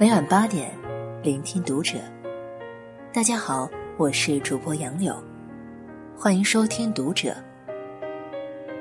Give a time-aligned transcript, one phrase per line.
[0.00, 0.70] 每晚八点，
[1.22, 1.98] 聆听读者。
[3.12, 3.68] 大家好，
[3.98, 5.14] 我是主播杨柳，
[6.16, 7.28] 欢迎收听《读者》。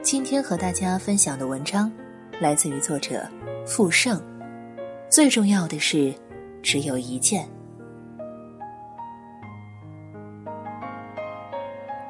[0.00, 1.90] 今天和大家分享的文章
[2.38, 3.28] 来自于作者
[3.66, 4.22] 傅盛。
[5.10, 6.14] 最重要的是，
[6.62, 7.44] 只有一件。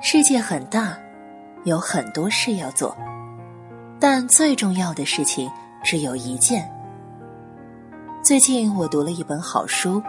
[0.02, 0.98] 世界很大，
[1.64, 2.94] 有很多事要做，
[3.98, 5.50] 但最重要的事情
[5.82, 6.70] 只有一件。
[8.20, 10.02] 最近我读了一本好书，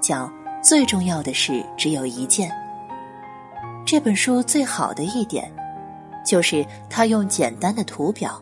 [0.00, 0.24] 叫
[0.62, 2.50] 《最重要的事只有一件》。
[3.84, 5.52] 这本书最好的一点，
[6.24, 8.40] 就是它用简单的图表，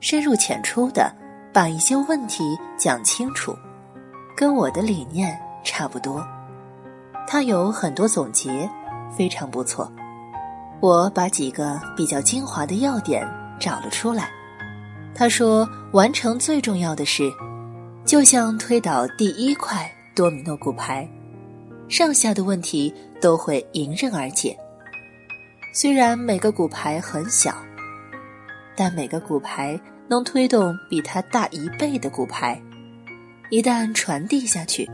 [0.00, 1.10] 深入浅出的
[1.54, 3.56] 把一些问题讲清楚，
[4.36, 6.26] 跟我的理念差不多。
[7.26, 8.68] 它有很多总结，
[9.16, 9.90] 非常不错。
[10.80, 13.26] 我把几个比较精华的要点
[13.58, 14.28] 找了出来。
[15.14, 17.32] 他说：“完成最重要的事。”
[18.06, 21.06] 就像推倒第一块多米诺骨牌，
[21.88, 24.56] 剩下的问题都会迎刃而解。
[25.74, 27.52] 虽然每个骨牌很小，
[28.76, 32.62] 但每个骨牌能推动比它大一倍的骨牌。
[33.50, 34.88] 一旦传递下去，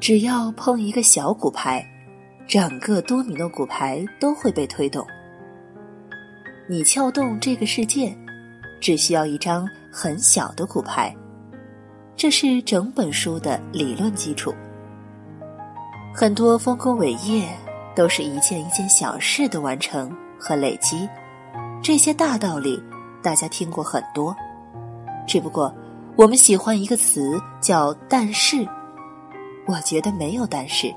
[0.00, 1.86] 只要碰一个小骨牌，
[2.48, 5.06] 整个多米诺骨牌都会被推动。
[6.66, 8.16] 你撬动这个世界，
[8.80, 11.14] 只需要一张很小的骨牌。
[12.16, 14.54] 这是整本书的理论基础。
[16.14, 17.48] 很多丰功伟业
[17.94, 21.08] 都是一件一件小事的完成和累积，
[21.82, 22.82] 这些大道理
[23.22, 24.34] 大家听过很多，
[25.26, 25.74] 只不过
[26.16, 28.66] 我们喜欢一个词叫“但是”。
[29.66, 30.92] 我觉得没有但是，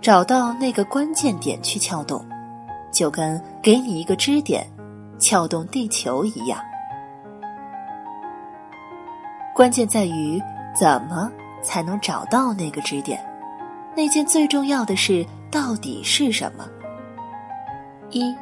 [0.00, 2.24] 找到那个关键点去撬动，
[2.92, 4.64] 就跟给你一个支点，
[5.18, 6.60] 撬动地球一样。
[9.56, 10.38] 关键在于
[10.78, 13.18] 怎么才能找到那个支点？
[13.96, 16.68] 那件最重要的事到底是什么？
[18.10, 18.36] 一，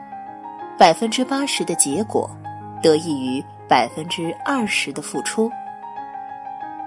[0.77, 2.29] 百分之八十的结果
[2.83, 5.49] 得益于百分之二十的付出。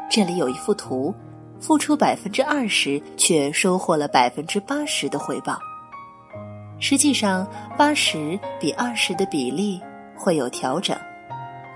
[0.10, 1.16] 这里有一幅图，
[1.62, 5.58] 付出百分之二十，却收获了百分之八十的回报。
[6.80, 9.82] 实际上，八十比二十的比例
[10.18, 10.98] 会有调整。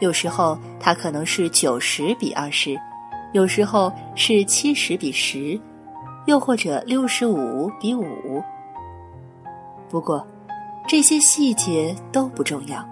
[0.01, 2.75] 有时候它可能是九十比二十，
[3.33, 5.57] 有时候是七十比十，
[6.25, 8.43] 又或者六十五比五。
[9.89, 10.25] 不过，
[10.87, 12.83] 这些细节都不重要，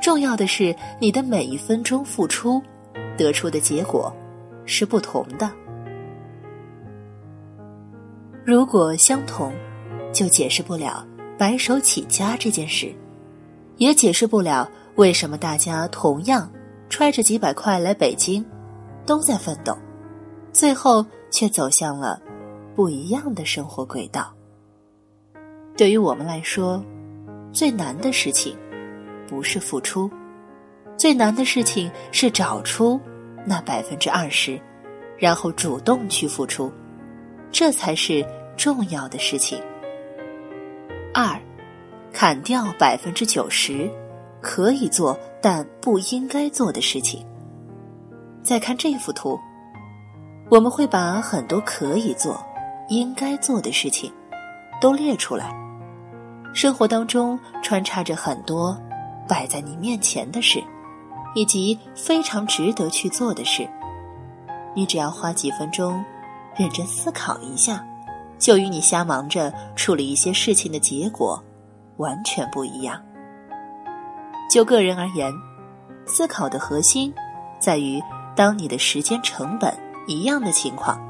[0.00, 2.62] 重要的是你的每一分钟付出，
[3.16, 4.14] 得出的结果
[4.64, 5.50] 是不同的。
[8.44, 9.52] 如果相同，
[10.12, 11.04] 就解释不了
[11.36, 12.94] 白手起家这件事，
[13.78, 14.70] 也解释不了。
[15.00, 16.52] 为什么大家同样
[16.90, 18.44] 揣着几百块来北京，
[19.06, 19.74] 都在奋斗，
[20.52, 22.20] 最后却走向了
[22.76, 24.30] 不一样的生活轨道？
[25.74, 26.84] 对于我们来说，
[27.50, 28.54] 最难的事情
[29.26, 30.10] 不是付出，
[30.98, 33.00] 最难的事情是找出
[33.46, 34.60] 那百分之二十，
[35.16, 36.70] 然后主动去付出，
[37.50, 38.22] 这才是
[38.54, 39.58] 重要的事情。
[41.14, 41.40] 二，
[42.12, 43.90] 砍掉百分之九十。
[44.40, 47.24] 可以做但不应该做的事情。
[48.42, 49.38] 再看这幅图，
[50.48, 52.42] 我们会把很多可以做、
[52.88, 54.12] 应该做的事情
[54.80, 55.54] 都列出来。
[56.52, 58.76] 生活当中穿插着很多
[59.28, 60.62] 摆在你面前的事，
[61.34, 63.68] 以及非常值得去做的事。
[64.74, 66.02] 你只要花几分钟
[66.56, 67.84] 认真思考一下，
[68.38, 71.40] 就与你瞎忙着处理一些事情的结果
[71.98, 73.00] 完全不一样。
[74.50, 75.32] 就个人而言，
[76.06, 77.14] 思考的核心
[77.60, 78.02] 在于：
[78.34, 79.72] 当你的时间成本
[80.08, 81.00] 一样的情况，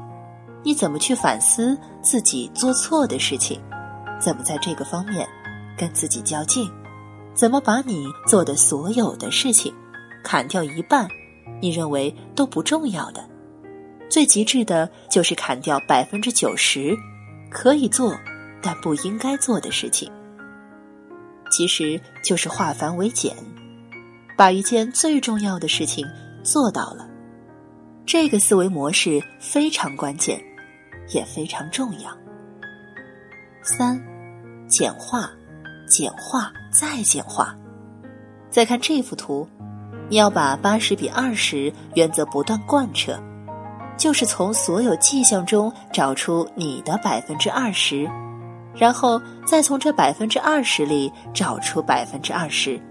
[0.63, 3.59] 你怎么去反思自己做错的事情？
[4.19, 5.27] 怎么在这个方面
[5.75, 6.71] 跟自己较劲？
[7.33, 9.73] 怎么把你做的所有的事情
[10.23, 11.07] 砍掉一半？
[11.59, 13.27] 你认为都不重要的，
[14.07, 16.95] 最极致的就是砍掉百分之九十
[17.49, 18.15] 可以做
[18.61, 20.11] 但不应该做的事情。
[21.51, 23.35] 其实就是化繁为简，
[24.37, 26.07] 把一件最重要的事情
[26.41, 27.07] 做到了。
[28.05, 30.41] 这个思维模式非常关键，
[31.09, 32.09] 也非常重要。
[33.61, 34.01] 三，
[34.67, 35.29] 简化，
[35.87, 37.55] 简化再简化。
[38.49, 39.47] 再看这幅图，
[40.09, 43.21] 你要把八十比二十原则不断贯彻，
[43.97, 48.09] 就是从所有迹象中找出你的百分之二十。
[48.75, 52.81] 然后再从这百分之二十里找出百分之二十，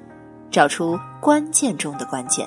[0.50, 2.46] 找出关键中的关键，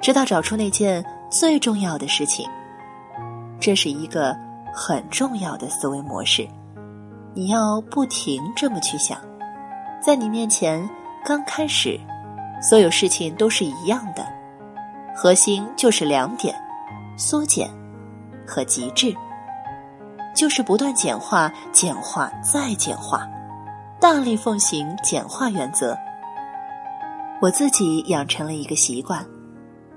[0.00, 2.48] 直到找出那件最重要的事情。
[3.60, 4.36] 这是一个
[4.72, 6.46] 很重要的思维模式，
[7.34, 9.18] 你要不停这么去想。
[10.02, 10.88] 在你面前
[11.24, 11.98] 刚开始，
[12.60, 14.26] 所有事情都是一样的，
[15.16, 16.54] 核心就是两点：
[17.16, 17.70] 缩减
[18.46, 19.14] 和极致，
[20.34, 23.26] 就是不断简化、简化再简化，
[24.00, 25.96] 大力奉行简化原则。
[27.40, 29.24] 我自己养成了一个习惯，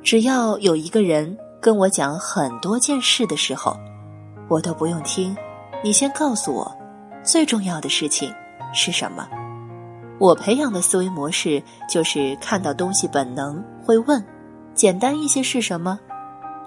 [0.03, 3.75] 只要有一个人跟我讲很多件事的时候，
[4.49, 5.35] 我都不用听，
[5.83, 6.77] 你先告诉我，
[7.23, 8.33] 最重要的事情
[8.73, 9.27] 是什么。
[10.19, 14.23] 我培养的思维模式就是看到东西本能会问：
[14.73, 15.99] 简单一些是什么？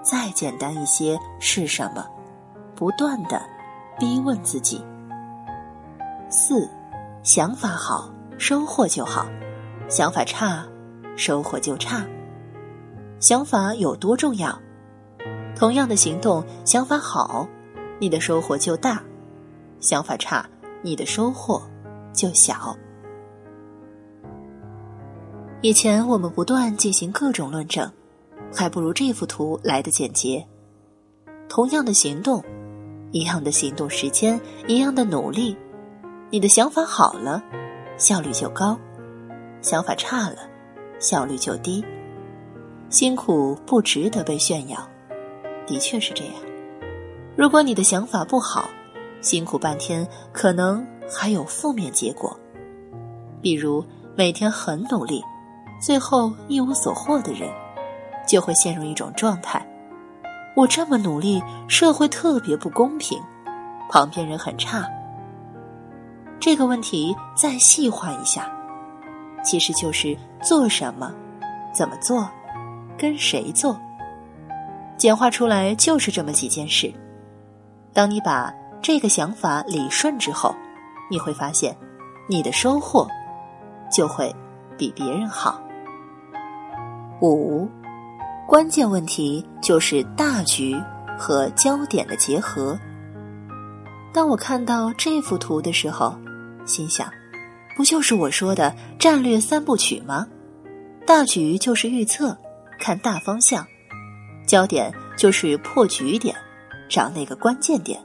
[0.01, 2.05] 再简单一些是什么？
[2.75, 3.39] 不断的
[4.01, 4.83] 逼问自己。
[6.27, 6.67] 四，
[7.21, 9.27] 想法好，收获就好；
[9.87, 10.65] 想法差，
[11.15, 12.03] 收获就差。
[13.19, 14.57] 想法有多重要？
[15.55, 17.47] 同样的行动，想法好，
[17.99, 18.97] 你的收获就大；
[19.79, 20.49] 想法差，
[20.81, 21.61] 你的收获
[22.11, 22.75] 就小。
[25.61, 27.87] 以前我们不断进行各种论证，
[28.51, 30.43] 还不如这幅图来的简洁。
[31.47, 32.43] 同样的行动，
[33.11, 35.55] 一样的行动时间，一样的努力，
[36.29, 37.43] 你的想法好了，
[37.97, 38.77] 效率就高；
[39.61, 40.37] 想法差了，
[40.99, 41.83] 效率就低。
[42.89, 44.77] 辛苦不值得被炫耀，
[45.65, 46.33] 的确是这样。
[47.35, 48.69] 如果你的想法不好，
[49.21, 52.37] 辛苦半天可能还有负面结果，
[53.41, 53.85] 比如
[54.15, 55.23] 每天很努力。
[55.81, 57.49] 最后一无所获的人，
[58.27, 59.65] 就会陷入一种状态：
[60.55, 63.19] 我这么努力，社会特别不公平，
[63.89, 64.85] 旁边人很差。
[66.39, 68.51] 这个问题再细化一下，
[69.43, 71.13] 其实就是做什么、
[71.73, 72.27] 怎么做、
[72.97, 73.79] 跟谁做，
[74.97, 76.91] 简化出来就是这么几件事。
[77.93, 80.55] 当你把这个想法理顺之后，
[81.09, 81.75] 你会发现，
[82.27, 83.07] 你的收获
[83.91, 84.35] 就会
[84.77, 85.61] 比别人好。
[87.21, 87.69] 五，
[88.51, 90.75] 关键问题就是大局
[91.17, 92.77] 和焦点的结合。
[94.11, 96.19] 当我看到这幅图的时候，
[96.65, 97.09] 心想，
[97.77, 100.27] 不就是我说的战略三部曲吗？
[101.07, 102.37] 大局就是预测，
[102.77, 103.63] 看大方向；
[104.45, 106.35] 焦点就是破局点，
[106.89, 108.03] 找那个关键点，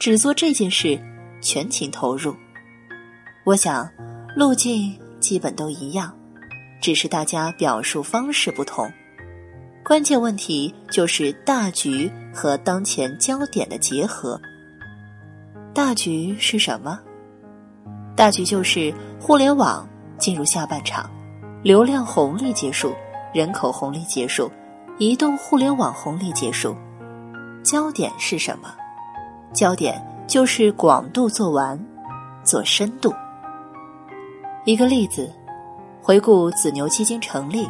[0.00, 0.98] 只做这件事，
[1.42, 2.34] 全情投入。
[3.44, 3.86] 我想，
[4.34, 6.16] 路径基本都一样。
[6.80, 8.90] 只是大家表述方式不同，
[9.86, 14.36] 关键问题就是大局和当前焦点的结合。
[15.72, 16.98] 大局是什么？
[18.16, 19.88] 大局就是互联网
[20.18, 21.08] 进入下半场，
[21.62, 22.92] 流量红利结束，
[23.32, 24.50] 人口红利结束，
[24.98, 26.74] 移动互联网红利结束。
[27.62, 28.74] 焦点是什么？
[29.52, 31.80] 焦点就是广度做完，
[32.42, 33.14] 做深度。
[34.64, 35.32] 一个例子。
[36.02, 37.68] 回顾紫牛基金成立，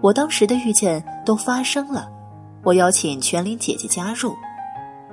[0.00, 2.08] 我当时的预见都发生了。
[2.62, 4.34] 我邀请全林姐姐加入，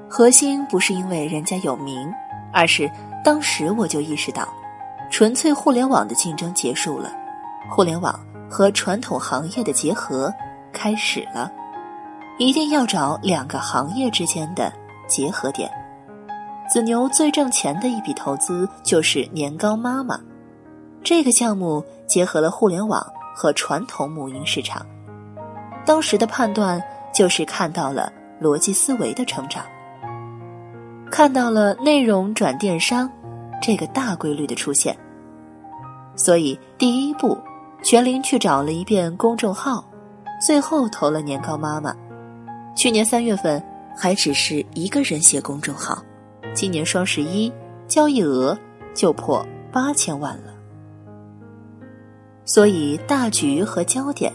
[0.09, 2.11] 核心不是因为人家有名，
[2.51, 2.89] 而是
[3.23, 4.47] 当时我就意识到，
[5.09, 7.11] 纯粹互联网的竞争结束了，
[7.69, 8.19] 互联网
[8.49, 10.33] 和传统行业的结合
[10.73, 11.51] 开始了，
[12.37, 14.71] 一定要找两个行业之间的
[15.07, 15.71] 结合点。
[16.69, 20.19] 紫牛最挣钱的一笔投资就是年糕妈妈。
[21.01, 23.05] 这个项目结合了互联网
[23.37, 24.83] 和传统母婴市场，
[25.85, 26.81] 当时的判断
[27.13, 29.63] 就是看到了逻辑思维的成长，
[31.11, 33.07] 看到了内容转电商
[33.61, 34.97] 这个大规律的出现。
[36.15, 37.37] 所以第一步，
[37.83, 39.87] 全林去找了一遍公众号，
[40.43, 41.95] 最后投了年糕妈妈。
[42.75, 43.63] 去年三月份
[43.95, 46.01] 还只是一个人写公众号，
[46.55, 47.53] 今年双十一
[47.87, 48.57] 交易额
[48.95, 50.56] 就破八千万了。
[52.47, 54.31] 所以，大局和焦点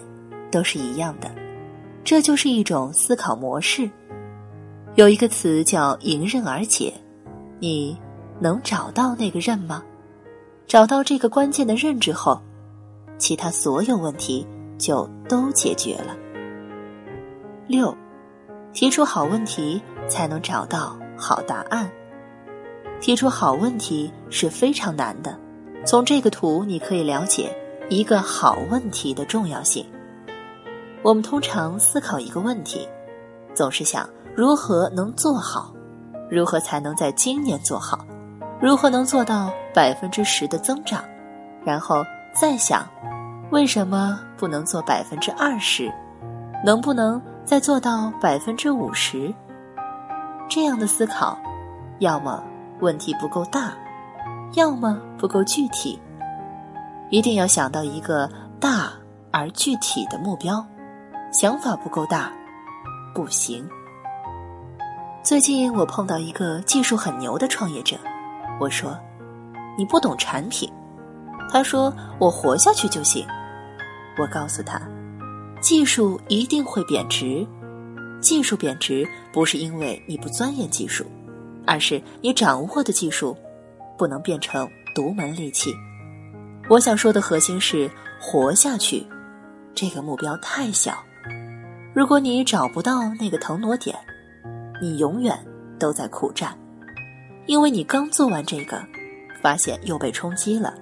[0.51, 1.29] 都是一样的，
[2.05, 3.91] 这就是一种思考模式。
[4.97, 6.93] 有一个词叫“迎刃而解”，
[7.59, 7.99] 你
[8.39, 9.83] 能找到那个刃吗？
[10.67, 12.39] 找到这个关键的刃之后，
[13.17, 16.15] 其他所有问题就都解决了。
[17.67, 17.97] 六，
[18.75, 21.91] 提出好问题才能找到好答案。
[23.01, 25.35] 提出好问题是非常难的，
[25.87, 27.57] 从这个图你可以了解。
[27.89, 29.87] 一个好问题的重要性。
[31.03, 32.89] 我们通常思考一个问题，
[33.55, 35.73] 总是想如何能做好，
[36.31, 38.07] 如何才能在今年做好，
[38.61, 41.03] 如何能做到百分之十的增长，
[41.65, 42.89] 然后再想
[43.51, 45.93] 为什么不能做百分之二十，
[46.65, 49.35] 能不能再做到百分之五十？
[50.49, 51.37] 这样的思考，
[51.99, 52.43] 要么
[52.81, 53.73] 问题不够大，
[54.55, 55.99] 要么不够具体。
[57.13, 58.27] 一定要想到一个
[58.59, 58.91] 大
[59.31, 60.67] 而具体的目标，
[61.31, 62.33] 想法不够大，
[63.15, 63.69] 不行。
[65.23, 67.99] 最近我碰到一个技术很牛的创业者，
[68.59, 68.99] 我说
[69.77, 70.73] ：“你不懂产品。”
[71.53, 73.27] 他说：“我活下去就行。”
[74.19, 74.81] 我告诉他
[75.61, 77.47] ：“技术一定会贬值，
[78.23, 81.05] 技术贬值不是因为你不钻研技术，
[81.67, 83.37] 而是你掌握的技术
[83.99, 85.71] 不能变成独门利器。”
[86.73, 89.07] 我想说的核心是活下去，
[89.75, 90.95] 这个目标太小。
[91.93, 93.95] 如果你找不到那个腾挪点，
[94.81, 95.39] 你永远
[95.79, 96.57] 都在苦战，
[97.45, 98.83] 因为你刚做完这个，
[99.43, 100.73] 发现又被冲击了。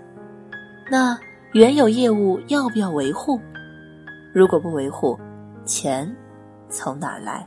[0.88, 1.18] 那
[1.54, 3.40] 原有业务要不要维护？
[4.32, 5.18] 如果不维护，
[5.64, 6.08] 钱
[6.68, 7.44] 从哪儿来？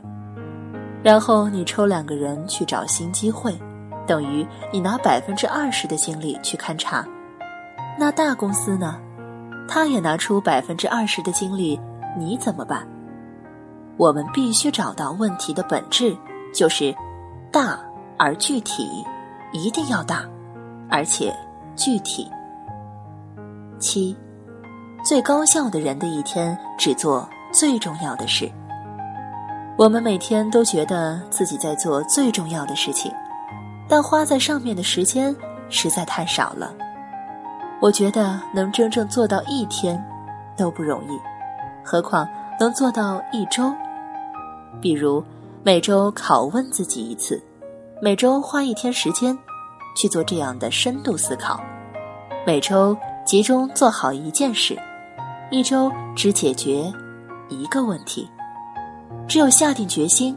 [1.02, 3.58] 然后你抽两个人去找新机会，
[4.06, 7.08] 等于你拿百分之二十的精力去勘察。
[7.98, 9.00] 那大公司呢？
[9.68, 11.80] 他也拿出百分之二十的精力，
[12.18, 12.86] 你怎么办？
[13.96, 16.16] 我们必须找到问题的本质。
[16.54, 16.94] 就是
[17.50, 17.76] 大
[18.16, 19.04] 而具体，
[19.52, 20.24] 一定要大，
[20.88, 21.34] 而且
[21.74, 22.30] 具体。
[23.80, 24.16] 七，
[25.04, 28.48] 最高效的人的一天只做最重要的事。
[29.76, 33.12] 我们每天都觉得自己在做最重要的事情，
[33.88, 35.34] 但花在上面的时间
[35.68, 36.72] 实在太少了。
[37.84, 40.02] 我觉得能真正做到一天
[40.56, 41.20] 都不容易，
[41.84, 42.26] 何况
[42.58, 43.70] 能做到一周？
[44.80, 45.22] 比如。
[45.66, 47.42] 每周拷问自己一次，
[48.02, 49.34] 每周花一天时间
[49.96, 51.58] 去做这样的深度思考，
[52.46, 54.78] 每周集中做好一件事，
[55.50, 56.92] 一周只解决
[57.48, 58.28] 一个问题。
[59.26, 60.36] 只有下定决心，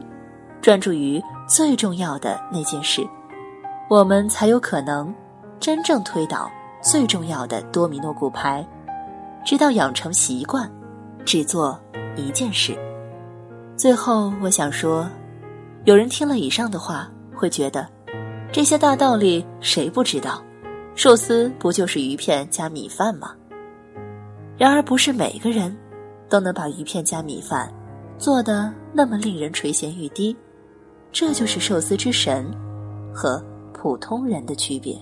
[0.62, 3.06] 专注于最重要的那件事，
[3.90, 5.14] 我们才有可能
[5.60, 8.66] 真正推倒最重要的多米诺骨牌，
[9.44, 10.70] 直到养成习惯，
[11.24, 11.78] 只做
[12.16, 12.76] 一件事。
[13.76, 15.08] 最后，我想说，
[15.84, 17.86] 有人听了以上的话，会觉得
[18.52, 20.42] 这些大道理谁不知道？
[20.94, 23.32] 寿司不就是鱼片加米饭吗？
[24.56, 25.76] 然而，不是每个人
[26.28, 27.72] 都能把鱼片加米饭
[28.18, 30.36] 做的那么令人垂涎欲滴。
[31.12, 32.52] 这就是寿司之神
[33.14, 33.42] 和
[33.72, 34.96] 普通人的区别。